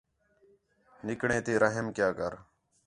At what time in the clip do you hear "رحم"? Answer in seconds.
1.63-1.85